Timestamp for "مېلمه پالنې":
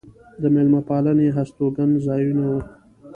0.53-1.27